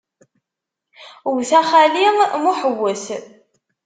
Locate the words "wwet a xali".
1.29-2.05